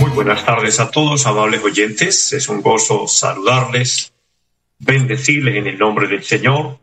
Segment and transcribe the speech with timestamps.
[0.00, 2.32] muy buenas tardes a todos, amables oyentes.
[2.32, 4.12] Es un gozo saludarles,
[4.78, 6.78] bendecirles en el nombre del Señor.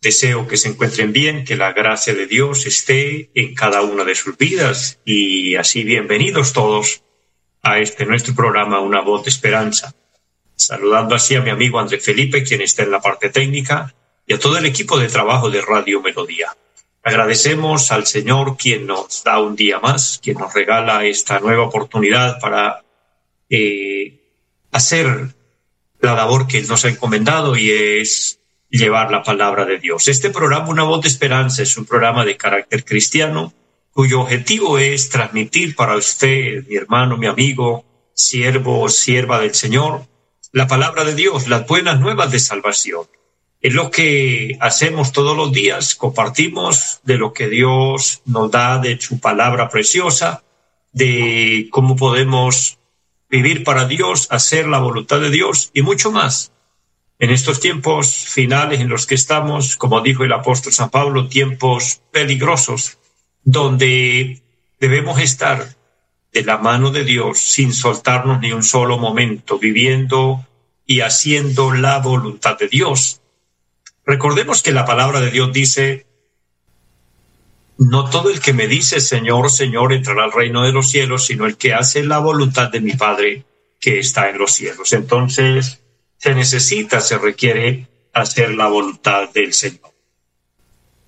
[0.00, 4.14] Deseo que se encuentren bien, que la gracia de Dios esté en cada una de
[4.14, 7.02] sus vidas y así bienvenidos todos
[7.62, 9.94] a este nuestro programa Una voz de esperanza.
[10.54, 13.94] Saludando así a mi amigo André Felipe, quien está en la parte técnica,
[14.26, 16.56] y a todo el equipo de trabajo de Radio Melodía.
[17.06, 22.40] Agradecemos al Señor quien nos da un día más, quien nos regala esta nueva oportunidad
[22.40, 22.82] para
[23.48, 24.32] eh,
[24.72, 25.28] hacer
[26.00, 30.08] la labor que nos ha encomendado y es llevar la palabra de Dios.
[30.08, 33.54] Este programa, Una voz de esperanza, es un programa de carácter cristiano
[33.92, 37.84] cuyo objetivo es transmitir para usted, mi hermano, mi amigo,
[38.14, 40.08] siervo o sierva del Señor,
[40.50, 43.06] la palabra de Dios, las buenas nuevas de salvación
[43.66, 48.96] es lo que hacemos todos los días, compartimos de lo que Dios nos da, de
[49.00, 50.44] su palabra preciosa,
[50.92, 52.78] de cómo podemos
[53.28, 56.52] vivir para Dios, hacer la voluntad de Dios y mucho más.
[57.18, 62.02] En estos tiempos finales en los que estamos, como dijo el apóstol San Pablo, tiempos
[62.12, 62.98] peligrosos,
[63.42, 64.42] donde
[64.78, 65.74] debemos estar
[66.32, 70.46] de la mano de Dios sin soltarnos ni un solo momento, viviendo
[70.86, 73.22] y haciendo la voluntad de Dios
[74.06, 76.06] Recordemos que la palabra de Dios dice,
[77.76, 81.44] no todo el que me dice Señor, Señor entrará al reino de los cielos, sino
[81.44, 83.44] el que hace la voluntad de mi Padre
[83.80, 84.92] que está en los cielos.
[84.92, 85.82] Entonces,
[86.18, 89.92] se necesita, se requiere hacer la voluntad del Señor.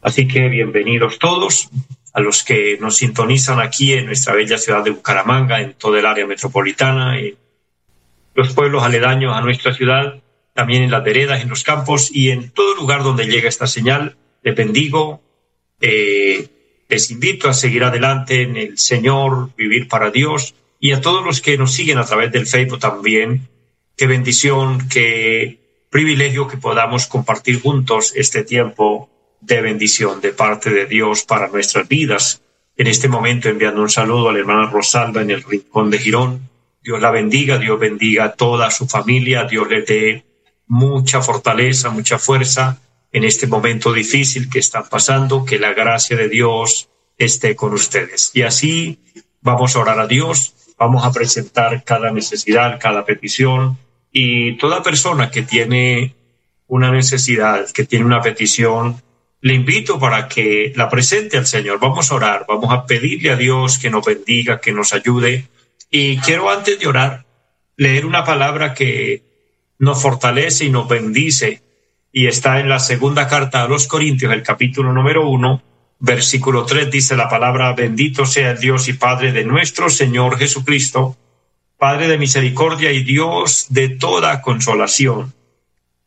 [0.03, 1.71] Así que bienvenidos todos
[2.13, 6.07] a los que nos sintonizan aquí en nuestra bella ciudad de Bucaramanga, en toda el
[6.07, 7.37] área metropolitana, en
[8.35, 10.21] los pueblos aledaños a nuestra ciudad
[10.59, 14.17] también en las veredas, en los campos y en todo lugar donde llega esta señal.
[14.43, 15.23] Les bendigo,
[15.81, 16.49] eh,
[16.89, 21.41] les invito a seguir adelante en el Señor, vivir para Dios y a todos los
[21.41, 23.47] que nos siguen a través del Facebook también.
[23.97, 25.61] Qué bendición, qué
[25.91, 29.09] privilegio que podamos compartir juntos este tiempo
[29.41, 32.43] de bendición de parte de Dios para nuestras vidas.
[32.77, 36.49] En este momento enviando un saludo a la hermana Rosalba en el rincón de Girón.
[36.83, 40.28] Dios la bendiga, Dios bendiga a toda su familia, Dios le dé
[40.69, 42.79] mucha fortaleza, mucha fuerza
[43.11, 48.31] en este momento difícil que están pasando, que la gracia de Dios esté con ustedes.
[48.35, 49.01] Y así
[49.41, 53.79] vamos a orar a Dios, vamos a presentar cada necesidad, cada petición
[54.13, 56.15] y toda persona que tiene
[56.67, 59.03] una necesidad, que tiene una petición,
[59.41, 61.79] le invito para que la presente al Señor.
[61.81, 65.49] Vamos a orar, vamos a pedirle a Dios que nos bendiga, que nos ayude.
[65.91, 67.25] Y quiero antes de orar
[67.77, 69.23] leer una palabra que
[69.79, 71.63] nos fortalece y nos bendice.
[72.13, 75.63] Y está en la segunda carta a los Corintios, el capítulo número uno,
[76.01, 81.17] versículo tres, dice la palabra, bendito sea el Dios y Padre de nuestro Señor Jesucristo,
[81.77, 85.35] Padre de misericordia y Dios de toda consolación,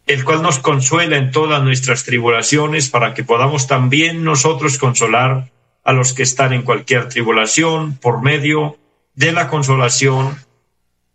[0.07, 5.49] el cual nos consuela en todas nuestras tribulaciones para que podamos también nosotros consolar
[5.83, 8.77] a los que están en cualquier tribulación por medio
[9.15, 10.35] de la consolación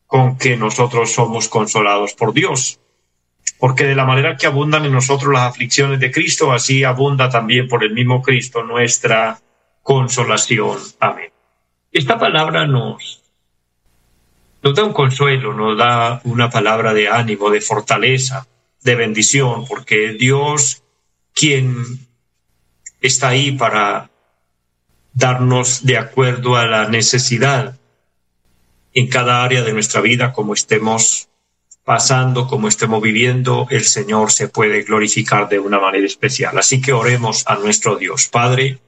[0.06, 2.80] con que nosotros somos consolados por Dios.
[3.58, 7.68] Porque de la manera que abundan en nosotros las aflicciones de Cristo, así abunda también
[7.68, 9.40] por el mismo Cristo nuestra
[9.82, 10.78] consolación.
[11.00, 11.30] Amén.
[11.92, 13.22] Esta palabra nos,
[14.62, 18.46] nos da un consuelo, nos da una palabra de ánimo, de fortaleza,
[18.82, 20.82] de bendición, porque Dios,
[21.32, 22.06] quien
[23.00, 24.10] está ahí para
[25.14, 27.78] darnos de acuerdo a la necesidad
[28.96, 31.28] en cada área de nuestra vida, como estemos
[31.84, 36.56] pasando, como estemos viviendo, el Señor se puede glorificar de una manera especial.
[36.56, 38.28] Así que oremos a nuestro Dios.
[38.28, 38.78] Padre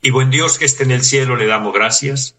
[0.00, 2.36] y buen Dios que esté en el cielo, le damos gracias.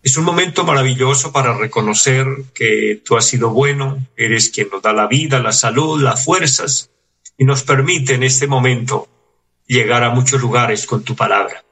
[0.00, 4.92] Es un momento maravilloso para reconocer que tú has sido bueno, eres quien nos da
[4.92, 6.92] la vida, la salud, las fuerzas
[7.36, 9.08] y nos permite en este momento
[9.66, 11.64] llegar a muchos lugares con tu palabra.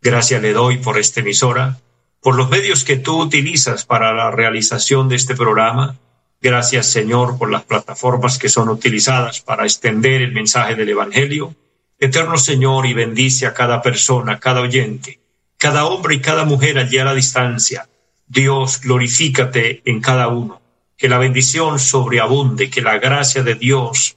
[0.00, 1.78] Gracias le doy por esta emisora
[2.24, 5.98] por los medios que tú utilizas para la realización de este programa.
[6.40, 11.54] Gracias, Señor, por las plataformas que son utilizadas para extender el mensaje del Evangelio.
[12.00, 15.20] Eterno Señor, y bendice a cada persona, cada oyente,
[15.58, 17.90] cada hombre y cada mujer allí a distancia.
[18.26, 20.62] Dios, glorifícate en cada uno.
[20.96, 24.16] Que la bendición sobreabunde, que la gracia de Dios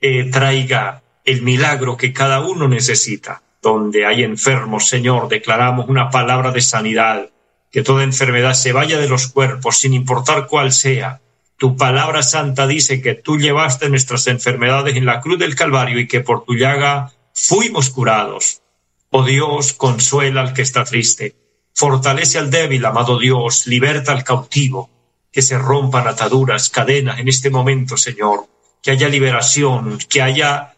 [0.00, 3.42] eh, traiga el milagro que cada uno necesita.
[3.60, 7.30] Donde hay enfermos, Señor, declaramos una palabra de sanidad,
[7.70, 11.20] que toda enfermedad se vaya de los cuerpos, sin importar cuál sea.
[11.56, 16.06] Tu palabra santa dice que tú llevaste nuestras enfermedades en la cruz del Calvario y
[16.06, 18.62] que por tu llaga fuimos curados.
[19.10, 21.34] Oh Dios, consuela al que está triste.
[21.74, 24.88] Fortalece al débil, amado Dios, liberta al cautivo.
[25.32, 28.46] Que se rompan ataduras, cadenas en este momento, Señor.
[28.80, 30.74] Que haya liberación, que haya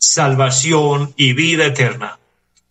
[0.00, 2.18] salvación y vida eterna.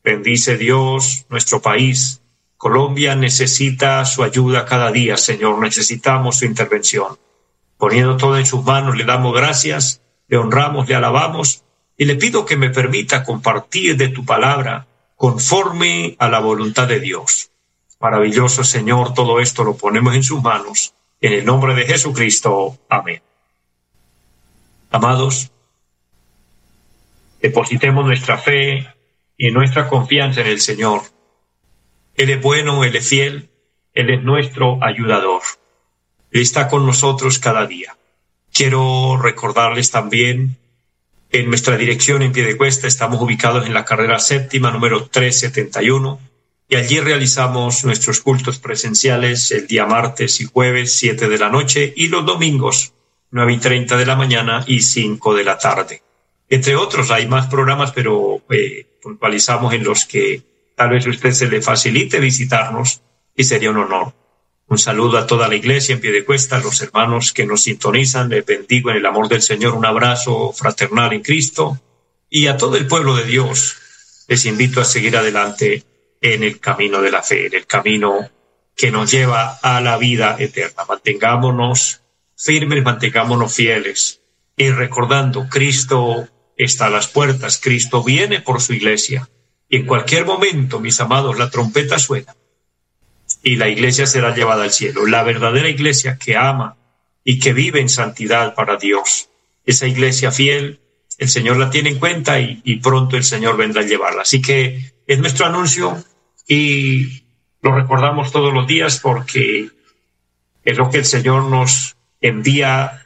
[0.03, 2.21] Bendice Dios nuestro país.
[2.57, 5.59] Colombia necesita su ayuda cada día, Señor.
[5.59, 7.17] Necesitamos su intervención.
[7.77, 11.63] Poniendo todo en sus manos, le damos gracias, le honramos, le alabamos
[11.95, 16.99] y le pido que me permita compartir de tu palabra conforme a la voluntad de
[16.99, 17.51] Dios.
[17.99, 20.93] Maravilloso Señor, todo esto lo ponemos en sus manos.
[21.21, 22.77] En el nombre de Jesucristo.
[22.89, 23.21] Amén.
[24.89, 25.51] Amados,
[27.41, 28.87] depositemos nuestra fe
[29.37, 31.03] y nuestra confianza en el Señor.
[32.15, 33.49] Él es bueno, Él es fiel,
[33.93, 35.41] Él es nuestro ayudador.
[36.31, 37.95] Él está con nosotros cada día.
[38.51, 40.57] Quiero recordarles también
[41.31, 46.19] en nuestra dirección en pie de cuesta estamos ubicados en la carrera séptima número 371
[46.67, 51.93] y allí realizamos nuestros cultos presenciales el día martes y jueves 7 de la noche
[51.95, 52.93] y los domingos
[53.31, 56.01] 9 y 30 de la mañana y 5 de la tarde.
[56.49, 60.41] Entre otros, hay más programas, pero eh, puntualizamos en los que
[60.75, 63.01] tal vez a usted se le facilite visitarnos
[63.35, 64.13] y sería un honor.
[64.67, 67.63] Un saludo a toda la iglesia en pie de cuesta, a los hermanos que nos
[67.63, 71.79] sintonizan, les bendigo en el amor del Señor, un abrazo fraternal en Cristo
[72.29, 73.77] y a todo el pueblo de Dios
[74.27, 75.83] les invito a seguir adelante
[76.21, 78.29] en el camino de la fe, en el camino
[78.75, 80.85] que nos lleva a la vida eterna.
[80.87, 82.01] Mantengámonos
[82.37, 84.21] firmes, mantengámonos fieles
[84.55, 86.27] y recordando, Cristo
[86.59, 89.27] está a las puertas, Cristo viene por su iglesia
[89.69, 92.35] y en cualquier momento, mis amados, la trompeta suena
[93.43, 95.05] y la iglesia será llevada al cielo.
[95.05, 96.75] La verdadera iglesia que ama
[97.23, 99.29] y que vive en santidad para Dios.
[99.65, 100.81] Esa iglesia fiel,
[101.19, 104.23] el Señor la tiene en cuenta y, pronto el Señor vendrá a llevarla.
[104.23, 106.03] Así que es nuestro anuncio
[106.47, 107.23] y
[107.61, 109.69] lo recordamos todos los días porque
[110.63, 113.05] es lo que el Señor nos envía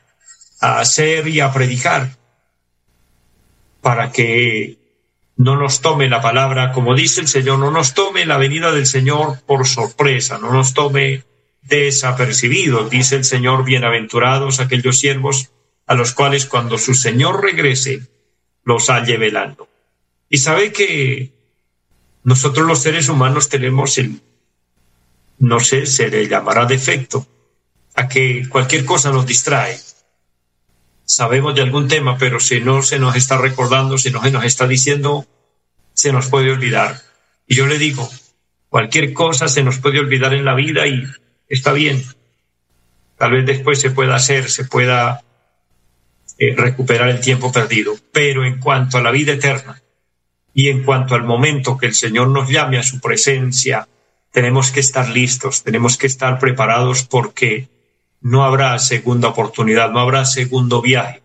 [0.61, 2.22] a hacer y a predicar
[3.83, 4.79] para que
[5.35, 8.87] no nos tome la palabra, como dice el Señor, no nos tome la venida del
[8.87, 11.25] Señor por sorpresa, no nos tome
[11.63, 15.51] desapercibidos, dice el Señor, bienaventurados aquellos siervos
[15.85, 18.07] a los cuales cuando su Señor regrese
[18.63, 19.67] los halle velando.
[20.29, 21.33] Y sabe que
[22.23, 24.21] nosotros los seres humanos tenemos el,
[25.39, 27.27] no sé, se le llamará defecto,
[27.95, 29.77] a que cualquier cosa nos distrae.
[31.05, 34.45] Sabemos de algún tema, pero si no se nos está recordando, si no se nos
[34.45, 35.27] está diciendo,
[35.93, 37.01] se nos puede olvidar.
[37.47, 38.09] Y yo le digo,
[38.69, 41.03] cualquier cosa se nos puede olvidar en la vida y
[41.47, 42.03] está bien.
[43.17, 45.23] Tal vez después se pueda hacer, se pueda
[46.37, 47.95] eh, recuperar el tiempo perdido.
[48.11, 49.81] Pero en cuanto a la vida eterna
[50.53, 53.87] y en cuanto al momento que el Señor nos llame a su presencia,
[54.31, 57.69] tenemos que estar listos, tenemos que estar preparados porque
[58.23, 61.21] no habrá segunda oportunidad, no habrá segundo viaje.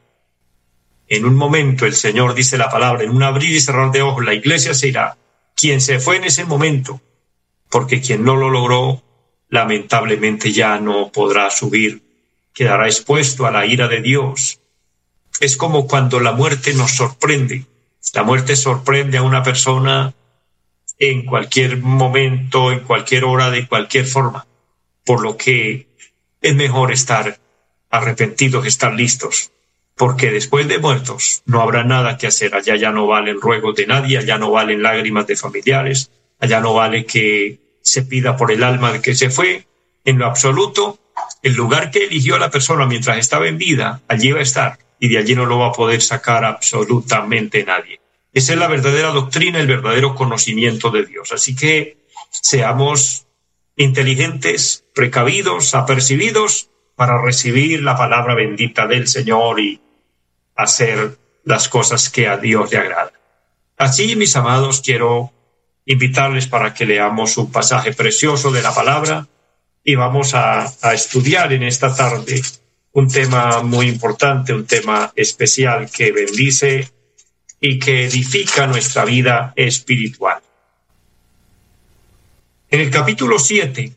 [1.06, 4.24] En un momento el Señor dice la palabra, en un abrir y cerrar de ojos,
[4.24, 5.16] la iglesia se irá.
[5.54, 7.00] Quien se fue en ese momento,
[7.70, 9.02] porque quien no lo logró,
[9.48, 12.02] lamentablemente ya no podrá subir,
[12.52, 14.60] quedará expuesto a la ira de Dios.
[15.40, 17.64] Es como cuando la muerte nos sorprende.
[18.12, 20.14] La muerte sorprende a una persona
[20.98, 24.46] en cualquier momento, en cualquier hora, de cualquier forma.
[25.04, 25.87] Por lo que
[26.40, 27.38] es mejor estar
[27.90, 29.50] arrepentidos, estar listos
[29.98, 32.54] porque después de muertos no habrá nada que hacer.
[32.54, 36.72] Allá ya no valen ruegos de nadie, allá no valen lágrimas de familiares, allá no
[36.72, 39.66] vale que se pida por el alma de que se fue.
[40.04, 40.98] En lo absoluto,
[41.42, 45.08] el lugar que eligió la persona mientras estaba en vida, allí va a estar y
[45.08, 48.00] de allí no lo va a poder sacar absolutamente nadie.
[48.32, 51.32] Esa es la verdadera doctrina, el verdadero conocimiento de Dios.
[51.32, 51.98] Así que
[52.30, 53.26] seamos
[53.78, 59.80] inteligentes, precavidos, apercibidos para recibir la palabra bendita del Señor y
[60.56, 63.12] hacer las cosas que a Dios le agradan.
[63.76, 65.32] Así, mis amados, quiero
[65.86, 69.28] invitarles para que leamos un pasaje precioso de la palabra
[69.84, 72.42] y vamos a, a estudiar en esta tarde
[72.92, 76.90] un tema muy importante, un tema especial que bendice
[77.60, 80.42] y que edifica nuestra vida espiritual.
[82.70, 83.96] En el capítulo 7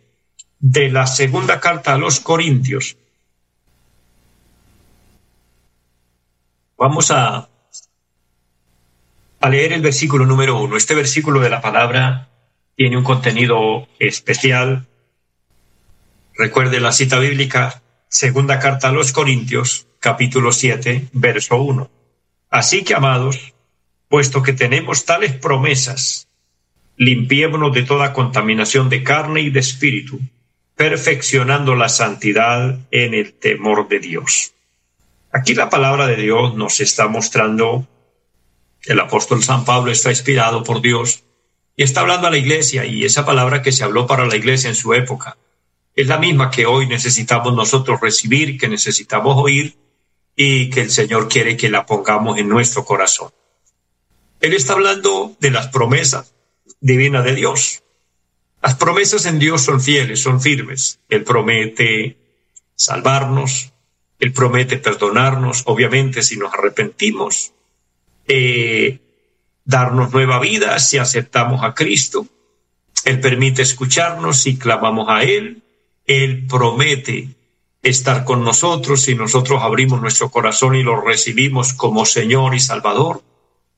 [0.60, 2.96] de la segunda carta a los Corintios,
[6.78, 7.50] vamos a,
[9.42, 10.78] a leer el versículo número uno.
[10.78, 12.30] Este versículo de la palabra
[12.78, 14.88] tiene un contenido especial.
[16.36, 21.90] Recuerde la cita bíblica, segunda carta a los Corintios, capítulo 7, verso 1.
[22.50, 23.54] Así que, amados,
[24.08, 26.30] puesto que tenemos tales promesas,
[27.02, 30.20] limpiémonos de toda contaminación de carne y de espíritu,
[30.76, 34.54] perfeccionando la santidad en el temor de Dios.
[35.32, 37.88] Aquí la palabra de Dios nos está mostrando,
[38.86, 41.24] el apóstol San Pablo está inspirado por Dios
[41.76, 44.70] y está hablando a la iglesia y esa palabra que se habló para la iglesia
[44.70, 45.38] en su época
[45.96, 49.76] es la misma que hoy necesitamos nosotros recibir, que necesitamos oír
[50.36, 53.32] y que el Señor quiere que la pongamos en nuestro corazón.
[54.40, 56.36] Él está hablando de las promesas
[56.82, 57.84] divinas de Dios.
[58.62, 61.00] Las promesas en Dios son fieles, son firmes.
[61.10, 62.18] Él promete
[62.76, 63.72] salvarnos,
[64.20, 67.54] Él promete perdonarnos, obviamente si nos arrepentimos,
[68.28, 69.00] eh,
[69.64, 72.28] darnos nueva vida si aceptamos a Cristo.
[73.06, 75.64] Él permite escucharnos si clamamos a Él.
[76.06, 77.30] Él promete
[77.82, 83.24] estar con nosotros si nosotros abrimos nuestro corazón y lo recibimos como Señor y Salvador.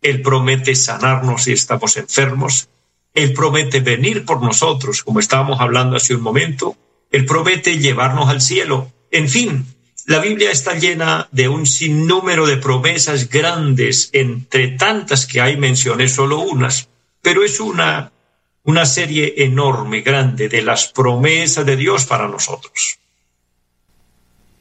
[0.01, 2.67] Él promete sanarnos si estamos enfermos.
[3.13, 6.75] Él promete venir por nosotros, como estábamos hablando hace un momento.
[7.11, 8.91] Él promete llevarnos al cielo.
[9.11, 9.65] En fin,
[10.05, 16.09] la Biblia está llena de un sinnúmero de promesas grandes, entre tantas que hay mencioné
[16.09, 16.89] solo unas,
[17.21, 18.11] pero es una,
[18.63, 22.99] una serie enorme, grande de las promesas de Dios para nosotros.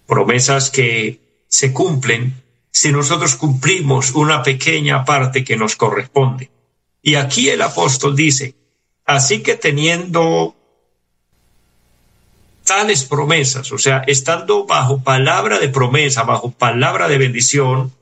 [0.07, 1.19] Promesas que
[1.49, 2.41] se cumplen
[2.71, 6.52] si nosotros cumplimos una pequeña parte que nos corresponde.
[7.03, 8.55] Y aquí el apóstol dice,
[9.05, 10.55] así que teniendo
[12.65, 17.93] tales promesas, o sea, estando bajo palabra de promesa, bajo palabra de bendición,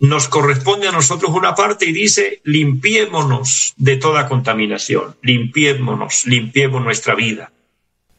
[0.00, 7.14] nos corresponde a nosotros una parte y dice, limpiémonos de toda contaminación, limpiémonos, limpiemos nuestra
[7.14, 7.52] vida.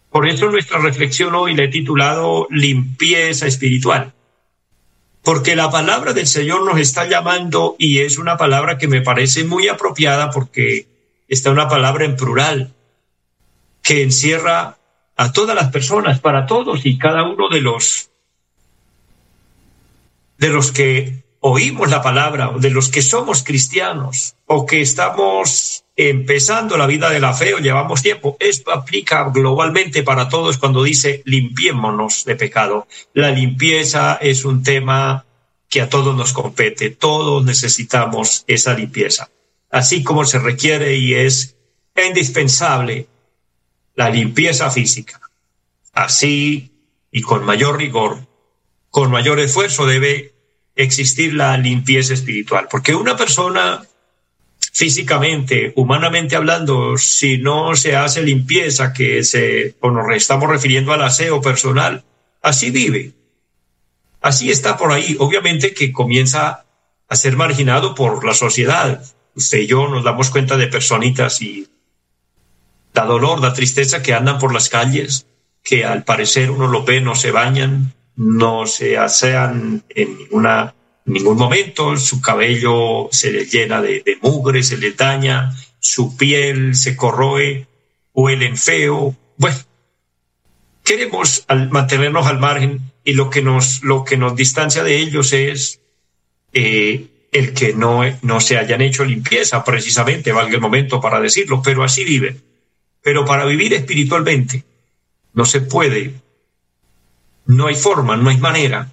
[0.09, 4.14] Por eso nuestra reflexión hoy le he titulado Limpieza Espiritual
[5.25, 9.43] porque la palabra del Señor nos está llamando y es una palabra que me parece
[9.43, 10.87] muy apropiada porque
[11.27, 12.73] está una palabra en plural
[13.81, 14.77] que encierra
[15.17, 18.09] a todas las personas, para todos y cada uno de los
[20.37, 26.77] de los que oímos la palabra, de los que somos cristianos, o que estamos empezando
[26.77, 28.35] la vida de la fe o llevamos tiempo.
[28.39, 32.87] Esto aplica globalmente para todos cuando dice limpiémonos de pecado.
[33.13, 35.25] La limpieza es un tema
[35.69, 36.89] que a todos nos compete.
[36.89, 39.29] Todos necesitamos esa limpieza.
[39.71, 41.55] Así como se requiere y es
[41.95, 43.07] indispensable
[43.95, 45.21] la limpieza física.
[45.93, 46.71] Así
[47.11, 48.19] y con mayor rigor,
[48.89, 50.34] con mayor esfuerzo debe
[50.75, 52.67] existir la limpieza espiritual.
[52.69, 53.85] Porque una persona
[54.73, 61.01] físicamente, humanamente hablando, si no se hace limpieza, que se, o nos estamos refiriendo al
[61.01, 62.03] aseo personal,
[62.41, 63.13] así vive.
[64.21, 65.15] Así está por ahí.
[65.19, 66.65] Obviamente que comienza
[67.07, 69.01] a ser marginado por la sociedad.
[69.35, 71.67] Usted y yo nos damos cuenta de personitas y
[72.93, 75.27] da dolor, da tristeza que andan por las calles,
[75.63, 81.37] que al parecer uno lo ve, no se bañan, no se asean en ninguna ningún
[81.37, 87.67] momento, su cabello se le llena de, mugre, se le daña, su piel se corroe,
[88.13, 89.15] huelen feo.
[89.37, 89.57] Bueno,
[90.83, 95.81] queremos mantenernos al margen y lo que nos, lo que nos distancia de ellos es
[96.53, 101.61] eh, el que no, no se hayan hecho limpieza, precisamente, valga el momento para decirlo,
[101.63, 102.41] pero así viven.
[103.01, 104.63] Pero para vivir espiritualmente
[105.33, 106.13] no se puede,
[107.45, 108.91] no hay forma, no hay manera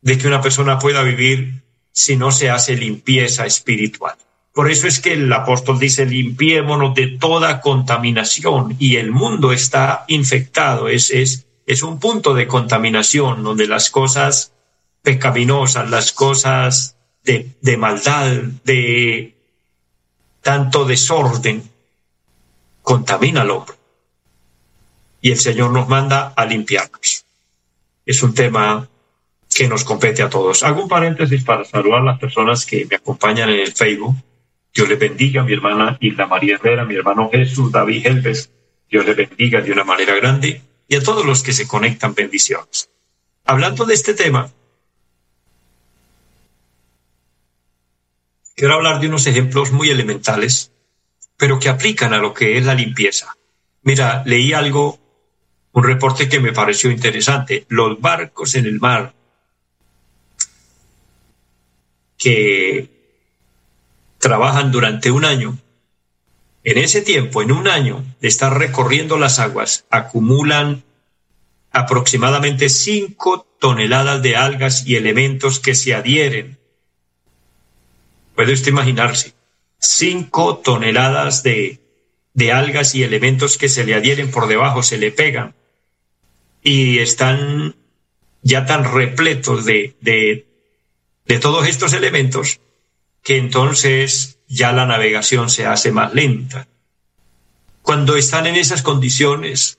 [0.00, 4.16] de que una persona pueda vivir si no se hace limpieza espiritual.
[4.52, 10.04] Por eso es que el apóstol dice, limpiémonos de toda contaminación y el mundo está
[10.08, 14.52] infectado, es, es, es un punto de contaminación donde las cosas
[15.02, 18.30] pecaminosas, las cosas de, de maldad,
[18.64, 19.34] de
[20.42, 21.62] tanto desorden,
[22.82, 23.76] contamina al hombre.
[25.22, 27.24] Y el Señor nos manda a limpiarnos.
[28.04, 28.88] Es un tema
[29.54, 30.62] que nos compete a todos.
[30.62, 34.16] Hago un paréntesis para saludar a las personas que me acompañan en el Facebook.
[34.74, 38.50] Dios les bendiga, mi hermana Hilda María Herrera, mi hermano Jesús David Helves.
[38.90, 42.90] Dios les bendiga de una manera grande y a todos los que se conectan, bendiciones.
[43.44, 44.50] Hablando de este tema,
[48.54, 50.72] quiero hablar de unos ejemplos muy elementales,
[51.36, 53.34] pero que aplican a lo que es la limpieza.
[53.82, 54.98] Mira, leí algo,
[55.72, 57.66] un reporte que me pareció interesante.
[57.68, 59.14] Los barcos en el mar
[62.18, 62.88] que
[64.18, 65.58] trabajan durante un año,
[66.62, 70.84] en ese tiempo, en un año de estar recorriendo las aguas, acumulan
[71.72, 76.58] aproximadamente 5 toneladas de algas y elementos que se adhieren.
[78.36, 79.32] Puede usted imaginarse,
[79.78, 81.80] 5 toneladas de,
[82.34, 85.54] de algas y elementos que se le adhieren por debajo, se le pegan
[86.62, 87.74] y están
[88.42, 90.46] ya tan repletos de, de,
[91.26, 92.60] de todos estos elementos
[93.22, 96.68] que entonces ya la navegación se hace más lenta.
[97.82, 99.78] Cuando están en esas condiciones,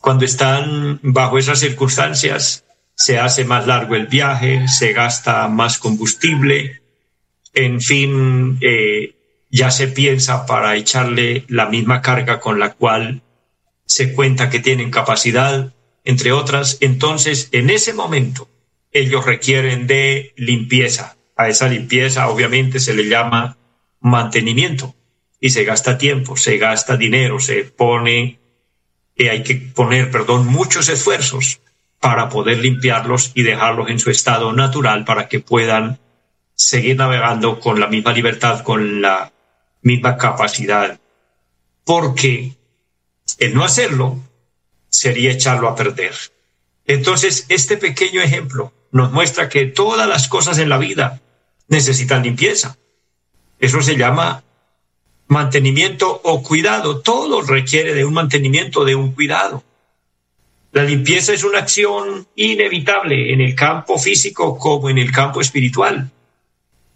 [0.00, 6.82] cuando están bajo esas circunstancias, se hace más largo el viaje, se gasta más combustible,
[7.52, 9.16] en fin, eh,
[9.50, 13.22] ya se piensa para echarle la misma carga con la cual
[13.86, 15.72] se cuenta que tienen capacidad,
[16.04, 16.78] entre otras.
[16.80, 18.48] Entonces, en ese momento,
[18.92, 21.16] ellos requieren de limpieza.
[21.36, 23.56] A esa limpieza, obviamente, se le llama
[24.00, 24.94] mantenimiento
[25.40, 28.38] y se gasta tiempo, se gasta dinero, se pone
[29.16, 31.60] que hay que poner, perdón, muchos esfuerzos
[32.00, 35.98] para poder limpiarlos y dejarlos en su estado natural para que puedan
[36.54, 39.32] seguir navegando con la misma libertad, con la
[39.82, 41.00] misma capacidad.
[41.84, 42.52] Porque
[43.38, 44.20] el no hacerlo
[45.04, 46.14] sería echarlo a perder.
[46.86, 51.20] Entonces, este pequeño ejemplo nos muestra que todas las cosas en la vida
[51.68, 52.78] necesitan limpieza.
[53.58, 54.44] Eso se llama
[55.26, 57.02] mantenimiento o cuidado.
[57.02, 59.62] Todo requiere de un mantenimiento, de un cuidado.
[60.72, 66.10] La limpieza es una acción inevitable en el campo físico como en el campo espiritual.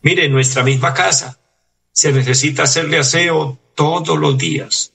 [0.01, 1.39] Mire, en nuestra misma casa
[1.93, 4.95] se necesita hacerle aseo todos los días.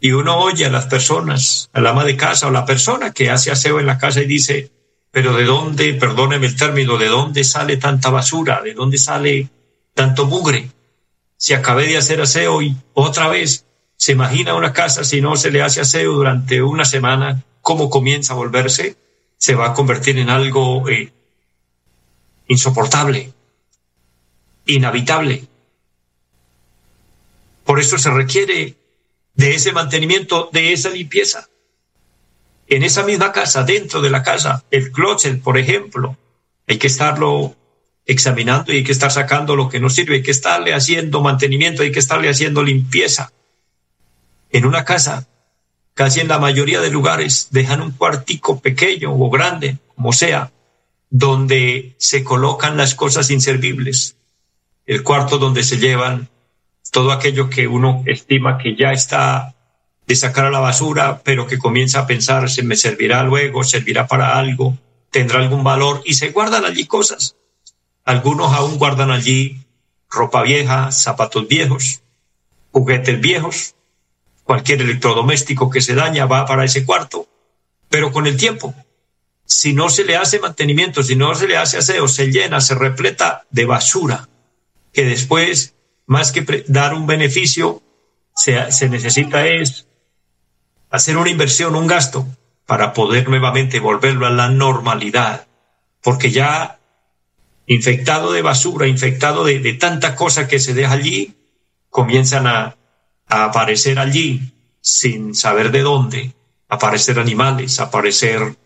[0.00, 3.50] Y uno oye a las personas, al ama de casa o la persona que hace
[3.50, 4.70] aseo en la casa y dice,
[5.10, 8.62] pero ¿de dónde, perdóneme el término, de dónde sale tanta basura?
[8.62, 9.48] ¿De dónde sale
[9.94, 10.70] tanto mugre?
[11.38, 13.64] si acabé de hacer aseo y otra vez
[13.96, 18.32] se imagina una casa si no se le hace aseo durante una semana, cómo comienza
[18.32, 18.96] a volverse,
[19.38, 21.12] se va a convertir en algo eh,
[22.48, 23.32] insoportable,
[24.66, 25.46] inhabitable.
[27.64, 28.74] Por eso se requiere
[29.38, 31.48] de ese mantenimiento, de esa limpieza.
[32.66, 36.18] En esa misma casa, dentro de la casa, el closet, por ejemplo,
[36.66, 37.54] hay que estarlo
[38.04, 41.82] examinando y hay que estar sacando lo que no sirve, hay que estarle haciendo mantenimiento,
[41.82, 43.32] hay que estarle haciendo limpieza.
[44.50, 45.28] En una casa,
[45.94, 50.50] casi en la mayoría de lugares, dejan un cuartico pequeño o grande, como sea,
[51.10, 54.16] donde se colocan las cosas inservibles.
[54.84, 56.28] El cuarto donde se llevan
[56.90, 59.54] todo aquello que uno estima que ya está
[60.06, 64.06] de sacar a la basura, pero que comienza a pensar, se me servirá luego, servirá
[64.06, 64.76] para algo,
[65.10, 67.36] tendrá algún valor, y se guardan allí cosas
[68.08, 69.58] algunos aún guardan allí
[70.08, 72.00] ropa vieja, zapatos viejos,
[72.72, 73.74] juguetes viejos,
[74.44, 77.28] cualquier electrodoméstico que se daña va para ese cuarto.
[77.90, 78.74] Pero con el tiempo,
[79.44, 82.74] si no se le hace mantenimiento, si no se le hace aseo, se llena, se
[82.74, 84.26] repleta de basura,
[84.90, 85.74] que después,
[86.08, 87.80] más que dar un beneficio,
[88.34, 89.86] se, se necesita es
[90.90, 92.26] hacer una inversión, un gasto,
[92.66, 95.46] para poder nuevamente volverlo a la normalidad,
[96.02, 96.78] porque ya
[97.66, 101.34] infectado de basura, infectado de, tanta cosa que se deja allí,
[101.90, 102.74] comienzan a,
[103.26, 106.32] aparecer allí sin saber de dónde,
[106.68, 108.56] aparecer animales, aparecer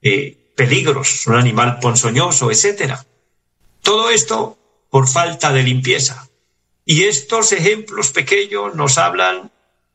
[0.00, 3.04] eh, peligros, un animal ponzoñoso, etcétera.
[3.82, 4.56] Todo esto
[4.90, 6.28] por falta de limpieza.
[6.86, 9.50] Y estos ejemplos pequeños nos hablan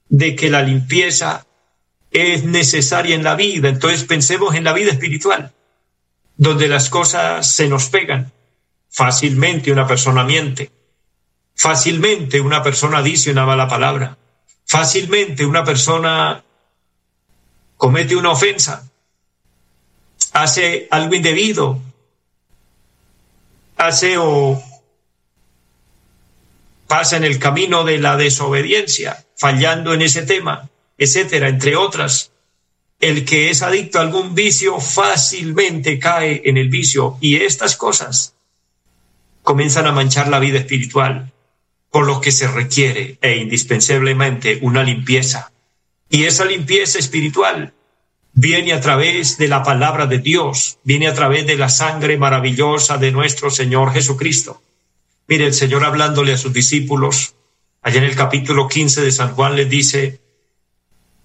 [0.10, 1.48] de que la limpieza
[2.12, 3.70] es necesaria en la vida.
[3.70, 5.54] Entonces pensemos en la vida espiritual,
[6.36, 8.32] donde las cosas se nos pegan,
[8.92, 10.70] Fácilmente una persona miente.
[11.56, 14.18] Fácilmente una persona dice una mala palabra.
[14.66, 16.44] Fácilmente una persona
[17.78, 18.86] comete una ofensa.
[20.34, 21.80] Hace algo indebido.
[23.78, 24.62] Hace o
[26.92, 32.34] pasa en el camino de la desobediencia, fallando en ese tema, etcétera, entre otras.
[33.00, 38.36] El que es adicto a algún vicio fácilmente cae en el vicio y estas cosas
[39.42, 41.32] comienzan a manchar la vida espiritual,
[41.90, 45.54] por lo que se requiere e indispensablemente una limpieza.
[46.10, 47.74] Y esa limpieza espiritual
[48.34, 52.98] viene a través de la palabra de Dios, viene a través de la sangre maravillosa
[52.98, 54.62] de nuestro Señor Jesucristo.
[55.32, 57.36] Mire, el Señor hablándole a sus discípulos,
[57.82, 60.20] allá en el capítulo 15 de San Juan les dice,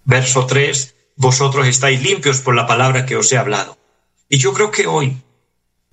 [0.05, 3.77] Verso 3, vosotros estáis limpios por la palabra que os he hablado.
[4.29, 5.17] Y yo creo que hoy,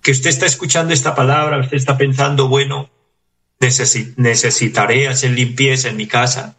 [0.00, 2.88] que usted está escuchando esta palabra, usted está pensando, bueno,
[3.58, 6.54] necesitaré hacer limpieza en mi casa.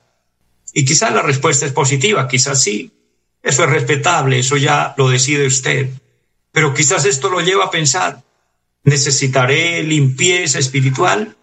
[0.74, 2.92] Y quizás la respuesta es positiva, quizás sí.
[3.42, 5.90] Eso es respetable, eso ya lo decide usted.
[6.52, 8.24] Pero quizás esto lo lleva a pensar,
[8.84, 11.38] ¿necesitaré limpieza espiritual?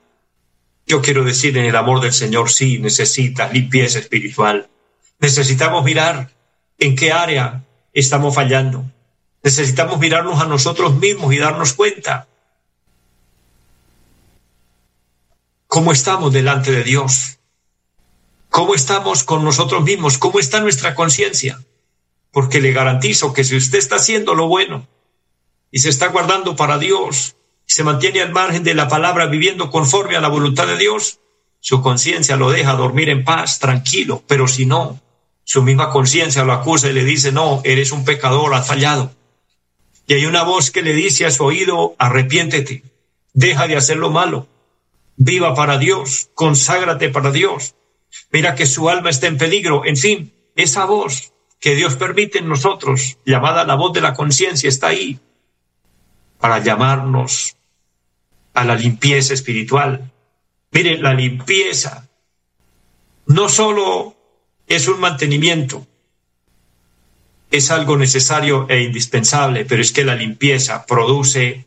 [0.93, 4.69] Yo quiero decir, en el amor del Señor sí necesita limpieza espiritual.
[5.21, 6.31] Necesitamos mirar
[6.79, 8.85] en qué área estamos fallando.
[9.43, 12.29] Necesitamos mirarnos a nosotros mismos y darnos cuenta
[15.67, 17.39] cómo estamos delante de Dios,
[18.51, 21.59] cómo estamos con nosotros mismos, cómo está nuestra conciencia.
[22.33, 24.87] Porque le garantizo que si usted está haciendo lo bueno
[25.71, 27.35] y se está guardando para Dios,
[27.73, 31.21] se mantiene al margen de la palabra viviendo conforme a la voluntad de Dios,
[31.59, 35.01] su conciencia lo deja dormir en paz, tranquilo, pero si no,
[35.43, 39.15] su misma conciencia lo acusa y le dice, no, eres un pecador, has fallado.
[40.07, 42.83] Y hay una voz que le dice a su oído, arrepiéntete,
[43.33, 44.49] deja de hacer lo malo,
[45.17, 47.75] viva para Dios, conságrate para Dios.
[48.31, 49.87] Mira que su alma está en peligro.
[49.87, 54.69] En fin, esa voz que Dios permite en nosotros, llamada la voz de la conciencia,
[54.69, 55.19] está ahí
[56.39, 57.57] para llamarnos
[58.55, 60.11] a la limpieza espiritual.
[60.71, 62.09] Mire, la limpieza
[63.27, 64.17] no solo
[64.67, 65.87] es un mantenimiento,
[67.51, 71.67] es algo necesario e indispensable, pero es que la limpieza produce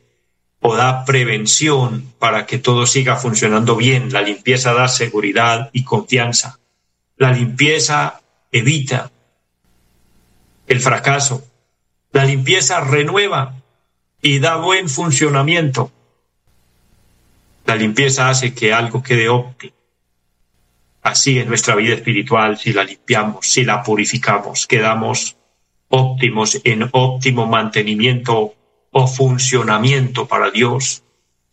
[0.59, 4.11] o da prevención para que todo siga funcionando bien.
[4.11, 6.59] La limpieza da seguridad y confianza.
[7.17, 8.21] La limpieza
[8.51, 9.11] evita
[10.65, 11.45] el fracaso.
[12.11, 13.61] La limpieza renueva
[14.23, 15.91] y da buen funcionamiento.
[17.65, 19.73] La limpieza hace que algo quede óptimo.
[21.01, 25.37] Así en nuestra vida espiritual, si la limpiamos, si la purificamos, quedamos
[25.89, 28.53] óptimos en óptimo mantenimiento
[28.91, 31.03] o funcionamiento para Dios,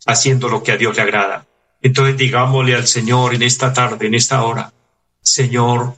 [0.05, 1.45] haciendo lo que a Dios le agrada.
[1.81, 4.73] Entonces digámosle al Señor en esta tarde, en esta hora,
[5.21, 5.95] Señor,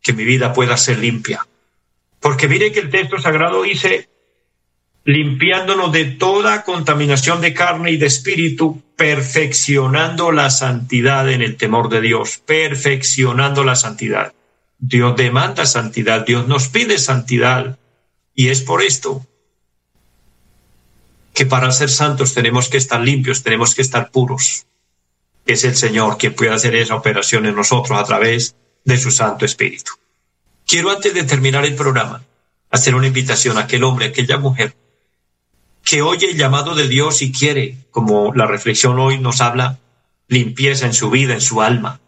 [0.00, 1.46] que mi vida pueda ser limpia.
[2.20, 4.08] Porque mire que el texto sagrado dice,
[5.08, 11.88] limpiándonos de toda contaminación de carne y de espíritu, perfeccionando la santidad en el temor
[11.88, 14.34] de Dios, perfeccionando la santidad.
[14.78, 17.78] Dios demanda santidad, Dios nos pide santidad.
[18.34, 19.26] Y es por esto
[21.32, 24.66] que para ser santos tenemos que estar limpios, tenemos que estar puros.
[25.46, 29.46] Es el Señor quien puede hacer esa operación en nosotros a través de su Santo
[29.46, 29.92] Espíritu.
[30.66, 32.22] Quiero antes de terminar el programa
[32.70, 34.74] hacer una invitación a aquel hombre, a aquella mujer
[35.88, 39.78] que oye el llamado de Dios y quiere, como la reflexión hoy nos habla,
[40.26, 41.98] limpieza en su vida, en su alma.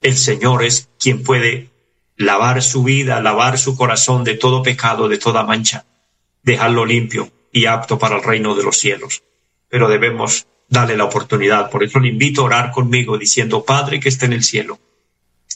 [0.00, 1.70] El Señor es quien puede
[2.16, 5.84] lavar su vida, lavar su corazón de todo pecado, de toda mancha,
[6.42, 9.22] dejarlo limpio y apto para el reino de los cielos.
[9.68, 11.70] Pero debemos darle la oportunidad.
[11.70, 14.80] Por eso le invito a orar conmigo diciendo, Padre que esté en el cielo,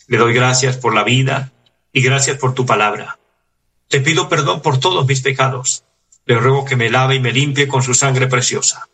[0.07, 1.52] le doy gracias por la vida
[1.92, 3.18] y gracias por tu palabra.
[3.88, 5.83] Te pido perdón por todos mis pecados
[6.27, 8.89] le ruego que me lave y me limpie con su sangre preciosa.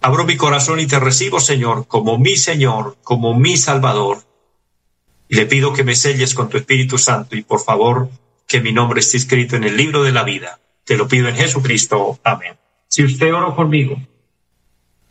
[0.00, 4.22] Abro mi corazón y te recibo, Señor, como mi Señor, como mi Salvador.
[5.28, 8.08] Y le pido que me selles con tu Espíritu Santo y por favor
[8.46, 10.60] que mi nombre esté escrito en el libro de la vida.
[10.84, 12.18] Te lo pido en Jesucristo.
[12.24, 12.56] Amén.
[12.88, 14.00] Si usted oró conmigo,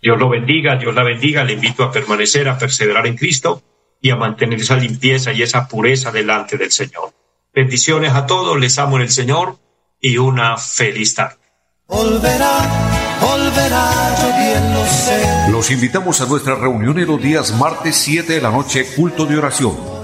[0.02, 3.62] Dios lo bendiga, Dios la bendiga, le invito a permanecer, a perseverar en Cristo
[4.02, 7.13] y a mantener esa limpieza y esa pureza delante del Señor.
[7.54, 9.58] Bendiciones a todos, les amo en el Señor
[9.99, 11.38] y una feliz tarde.
[15.51, 19.38] Los invitamos a nuestra reunión en los días martes 7 de la noche, culto de
[19.38, 19.98] oración